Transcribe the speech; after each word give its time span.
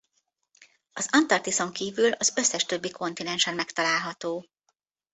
Az 0.93 1.07
Antarktiszon 1.11 1.71
kívül 1.71 2.11
az 2.11 2.33
összes 2.35 2.65
többi 2.65 2.91
kontinensen 2.91 3.55
megtalálható. 3.55 4.45